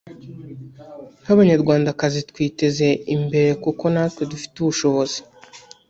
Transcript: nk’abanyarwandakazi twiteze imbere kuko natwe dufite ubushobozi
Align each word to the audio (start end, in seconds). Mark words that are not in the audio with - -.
nk’abanyarwandakazi 1.23 2.19
twiteze 2.29 2.87
imbere 3.15 3.49
kuko 3.63 3.83
natwe 3.93 4.23
dufite 4.31 4.55
ubushobozi 4.59 5.19